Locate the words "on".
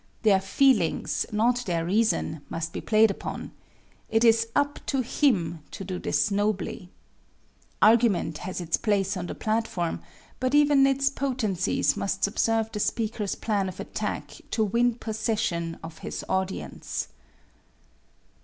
9.15-9.27